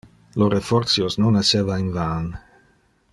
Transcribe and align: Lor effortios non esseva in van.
Lor 0.41 0.55
effortios 0.59 1.13
non 1.23 1.37
esseva 1.43 1.77
in 1.83 1.93
van. 1.99 2.25